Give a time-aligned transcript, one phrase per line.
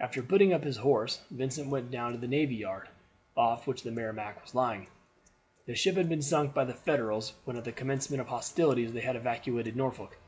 [0.00, 2.88] After putting up his horse Vincent went down to the navy yard,
[3.36, 4.88] off which the Merrimac was lying.
[5.64, 9.00] This ship had been sunk by the Federals when at the commencement of hostilities they
[9.00, 10.18] had evacuated Norfolk.